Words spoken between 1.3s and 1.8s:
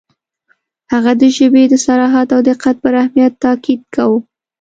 ژبې د